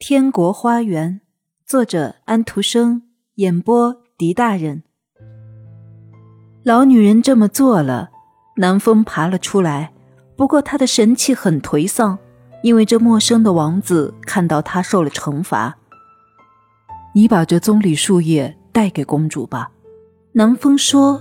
[0.00, 1.20] 天国花园，
[1.66, 3.02] 作者安徒生，
[3.34, 4.84] 演播狄大人。
[6.62, 8.10] 老女人这么做了，
[8.58, 9.92] 南风爬了出来，
[10.36, 12.16] 不过他的神气很颓丧，
[12.62, 15.76] 因为这陌生的王子看到他受了惩罚。
[17.12, 19.68] 你把这棕榈树叶带给公主吧，
[20.30, 21.20] 南风说：“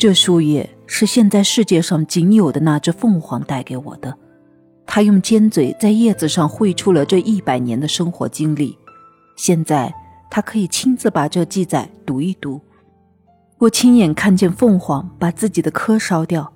[0.00, 4.16] 这树叶是现在世界上仅有的那只凤凰带给我的。”
[4.94, 8.78] 他用尖嘴在叶子上绘出了这一百年的生活经历，
[9.34, 9.92] 现在
[10.30, 12.60] 他可以亲自把这记载读一读。
[13.58, 16.48] 我亲眼看见凤凰把自己的壳烧掉，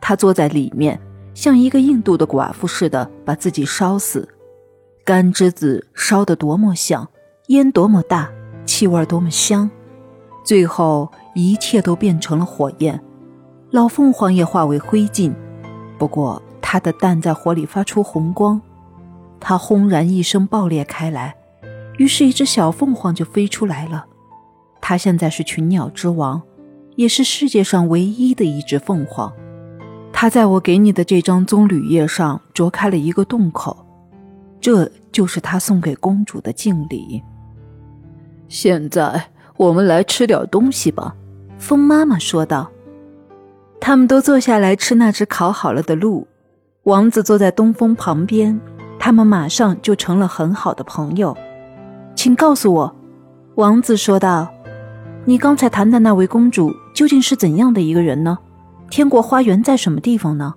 [0.00, 1.00] 他坐在里面，
[1.34, 4.28] 像一个印度的寡妇似的把自己烧死。
[5.04, 7.08] 干枝子烧得多么响，
[7.46, 8.28] 烟多么大，
[8.66, 9.70] 气味多么香，
[10.44, 13.00] 最后一切都变成了火焰，
[13.70, 15.32] 老凤凰也化为灰烬。
[15.96, 16.42] 不过。
[16.74, 18.60] 它的蛋在火里发出红光，
[19.38, 21.32] 它轰然一声爆裂开来，
[21.98, 24.04] 于是，一只小凤凰就飞出来了。
[24.80, 26.42] 它现在是群鸟之王，
[26.96, 29.32] 也是世界上唯一的一只凤凰。
[30.12, 33.86] 它在我给你的这张棕榈叶上啄开了一个洞口，
[34.60, 37.22] 这就是他送给公主的敬礼。
[38.48, 41.14] 现在我们来吃点东西吧，
[41.56, 42.68] 风妈妈说道。
[43.80, 46.26] 他们都坐下来吃那只烤好了的鹿。
[46.84, 48.60] 王子坐在东风旁边，
[48.98, 51.34] 他们马上就成了很好的朋友。
[52.14, 52.94] 请告诉我，
[53.54, 54.46] 王子说道
[55.24, 58.36] ：“你刚才谈的那位公主究竟是怎样的一个人呢？
[58.90, 60.52] 天国花园在什么地方呢？”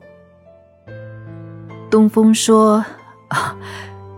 [1.89, 2.83] 东风说
[3.29, 3.55] ：“啊，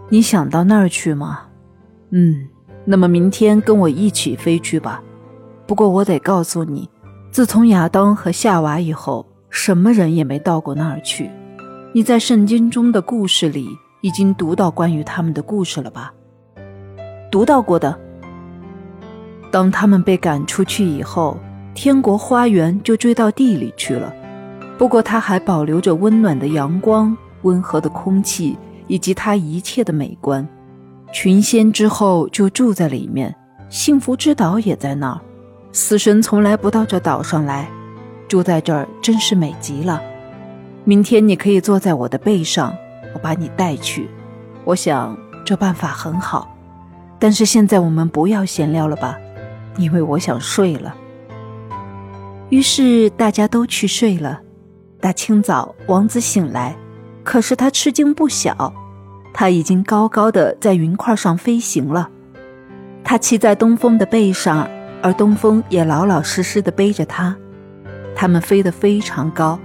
[0.09, 1.41] 你想到那儿去吗？
[2.09, 2.47] 嗯，
[2.85, 4.99] 那么明天跟我一起飞去吧。
[5.67, 6.89] 不过我得告诉你，
[7.29, 11.29] 自从亚当和夏娃以后，什么人也没到过那儿去。”
[11.91, 13.67] 你在圣经中的故事里
[14.01, 16.13] 已经读到关于他们的故事了吧？
[17.31, 17.99] 读到过的。
[19.49, 21.35] 当他们被赶出去以后，
[21.73, 24.13] 天国花园就追到地里去了。
[24.77, 28.55] 不过，它还保留着温暖的阳光、温和的空气
[28.85, 30.47] 以及它一切的美观。
[31.11, 33.35] 群仙之后就住在里面，
[33.67, 35.19] 幸福之岛也在那儿。
[35.71, 37.67] 死神从来不到这岛上来，
[38.27, 39.99] 住在这儿真是美极了。
[40.89, 42.75] 明天你可以坐在我的背上，
[43.13, 44.09] 我把你带去。
[44.63, 46.49] 我想这办法很好，
[47.19, 49.15] 但是现在我们不要闲聊了吧，
[49.77, 50.95] 因为我想睡了。
[52.49, 54.41] 于是大家都去睡了。
[54.99, 56.75] 大清早，王子醒来，
[57.23, 58.73] 可是他吃惊不小，
[59.31, 62.09] 他已经高高的在云块上飞行了。
[63.03, 64.67] 他骑在东风的背上，
[65.03, 67.37] 而东风也老老实实的背着他。
[68.15, 69.59] 他们飞得非常高。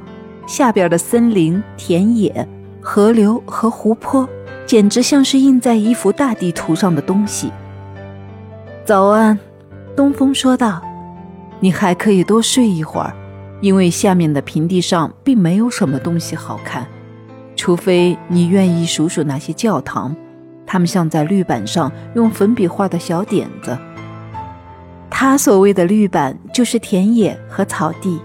[0.46, 2.46] 下边的森林、田野、
[2.80, 4.28] 河流和湖泊，
[4.66, 7.50] 简直像是印在一幅大地图上的东西。
[8.84, 9.38] 早安，
[9.96, 10.82] 东风说道
[11.60, 13.14] ：“你还可以多睡一会儿，
[13.62, 16.86] 因为下面的平地上并没有什么东西好看，
[17.56, 20.14] 除非你愿意数数那些教堂，
[20.66, 23.76] 它们像在绿板上用粉笔画的小点子。
[25.08, 28.20] 他所谓的绿板，就是田野和草地。”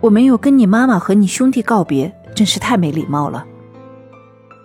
[0.00, 3.44] 我没有跟你妈妈和你兄弟告别，真是太没礼貌了。”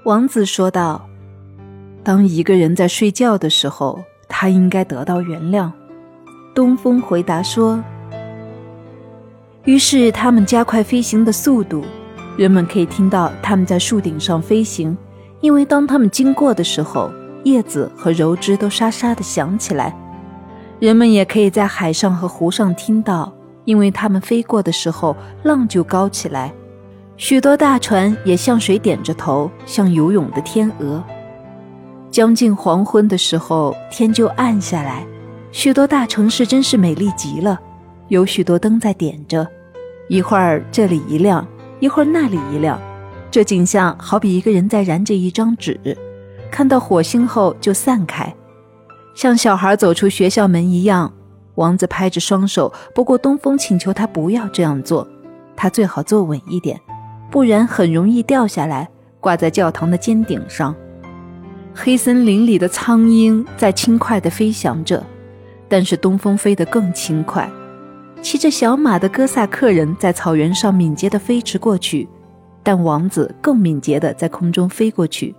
[0.06, 1.08] 王子说道。
[2.04, 5.72] “当一个人在睡觉的时候，他应该得到原谅。”
[6.54, 7.82] 东风回答说。
[9.64, 11.86] 于是他们加快飞行的速度，
[12.38, 14.96] 人们可以听到他们在树顶上飞行，
[15.40, 17.10] 因为当他们经过的时候，
[17.46, 19.98] 叶子和柔枝都沙沙的响起来。
[20.80, 23.32] 人们也可以在海上和湖上听到。
[23.66, 26.54] 因为他们飞过的时候，浪就高起来，
[27.18, 31.04] 许多大船也向水点着头，像游泳的天鹅。
[32.12, 35.06] 将近黄昏的时候，天就暗下来，
[35.52, 37.60] 许多大城市真是美丽极了，
[38.10, 39.48] 有许多灯在点着，
[40.08, 41.48] 一会儿这里一亮，
[41.80, 42.80] 一会儿那里一亮，
[43.32, 45.98] 这景象好比一个人在燃着一张纸，
[46.52, 48.36] 看到火星后就散开，
[49.16, 51.12] 像小孩走出学校门一样。
[51.56, 55.08] 王子拍着双手，不过东风请求他不要这样做，
[55.56, 56.80] 他最好坐稳一点，
[57.30, 58.90] 不然很容易掉下来，
[59.20, 60.76] 挂在教堂的尖顶上。
[61.76, 65.04] 黑森林里的苍鹰在轻快地飞翔着，
[65.68, 67.50] 但是东风飞得更轻快。
[68.22, 72.08] 骑着小马的哥萨克人在草原上敏捷地飞驰过去，
[72.64, 75.36] 但王子更敏捷地在空中飞过去。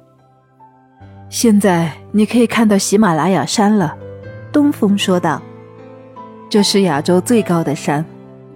[1.30, 3.96] 现在你可以看到喜马拉雅山了，
[4.52, 5.40] 东风说道。
[6.54, 8.04] 这是亚洲最高的山，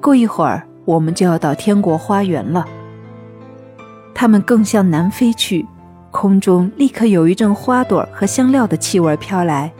[0.01, 2.65] 过一会儿我们就要到天国花园了。
[4.15, 5.67] 他们更向南飞去，
[6.13, 9.73] 空中立刻有一阵花朵和香料的气味飘来，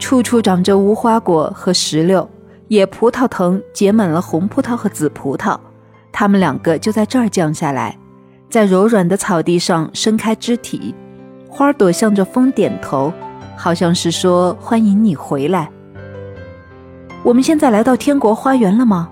[0.00, 2.28] 处处长着无花果和石榴，
[2.66, 5.56] 野葡萄藤结满了红葡萄和紫葡萄，
[6.10, 7.96] 它们两个就在这儿降下来，
[8.50, 10.92] 在柔软的草地上伸开肢体，
[11.48, 13.12] 花朵向着风点头，
[13.56, 15.70] 好像是说欢迎你回来。
[17.24, 19.08] 我们现在来到天国花园了吗？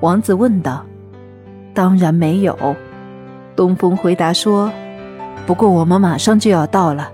[0.00, 0.84] 王子问道。
[1.74, 2.56] 当然没有，
[3.56, 4.70] 东风回答说。
[5.44, 7.10] 不过我们马上就要到了。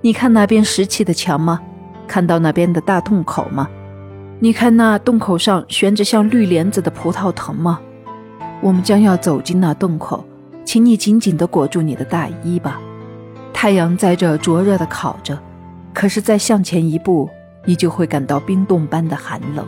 [0.00, 1.60] 你看那边石砌的墙吗？
[2.06, 3.68] 看到那边的大洞口吗？
[4.38, 7.80] 你看那洞口上悬着像绿帘子的葡萄藤吗？
[8.60, 10.24] 我们将要走进那洞口，
[10.64, 12.80] 请你紧紧地裹住你的大衣吧。
[13.52, 15.36] 太阳在这灼热地烤着，
[15.92, 17.28] 可是再向前一步，
[17.64, 19.66] 你就会感到冰冻般的寒冷。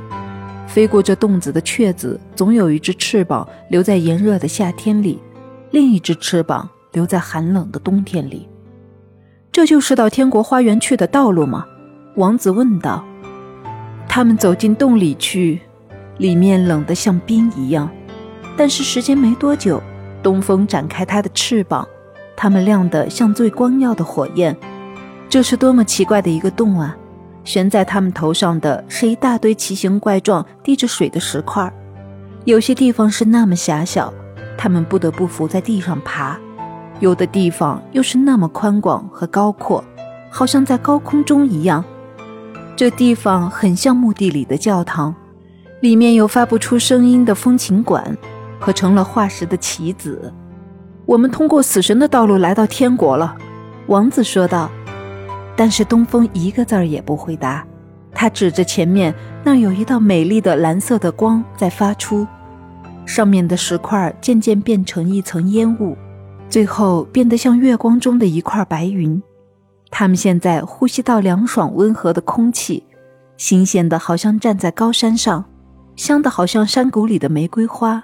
[0.66, 5.18] 飞过这洞子的雀子，总有一只翅膀留在炎热的夏天里，
[5.70, 6.68] 另一只翅膀。
[6.92, 8.46] 留在寒冷的冬天里，
[9.50, 11.64] 这就是到天国花园去的道路吗？
[12.16, 13.02] 王子问道。
[14.06, 15.62] 他们走进洞里去，
[16.18, 17.88] 里面冷得像冰一样。
[18.58, 19.82] 但是时间没多久，
[20.22, 21.88] 东风展开它的翅膀，
[22.36, 24.54] 它们亮得像最光耀的火焰。
[25.30, 26.94] 这是多么奇怪的一个洞啊！
[27.44, 31.72] 悬在他们头上的是一大堆奇形怪状、滴着水的石块，
[32.44, 34.12] 有些地方是那么狭小，
[34.56, 36.38] 他们不得不伏在地上爬。
[37.00, 39.82] 有的地方又是那么宽广和高阔，
[40.30, 41.84] 好像在高空中一样。
[42.76, 45.14] 这地方很像墓地里的教堂，
[45.80, 48.16] 里面有发不出声音的风琴管
[48.60, 50.32] 和成了化石的棋子。
[51.04, 53.34] 我们通过死神的道路来到天国了，
[53.88, 54.70] 王子说道。
[55.62, 57.64] 但是东风一个字儿也不回答，
[58.12, 59.14] 他指着前面
[59.44, 62.26] 那有一道美丽的蓝色的光在发出，
[63.06, 65.96] 上面的石块渐渐变成一层烟雾。
[66.48, 69.22] 最后变得像月光中的一块白云，
[69.88, 72.84] 他们现在呼吸到凉爽温和的空气，
[73.36, 75.44] 新鲜的好像站在高山上，
[75.94, 78.02] 香的好像山谷里的玫瑰花。